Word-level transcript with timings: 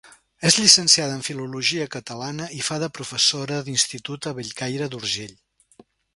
És 0.49 0.55
llicenciada 0.59 1.13
en 1.17 1.19
Filologia 1.27 1.85
Catalana 1.97 2.47
i 2.61 2.65
fa 2.69 2.79
de 2.85 2.91
professora 2.99 3.61
d'institut 3.69 4.27
a 4.33 4.35
Bellcaire 4.41 4.91
d'Urgell. 4.97 5.39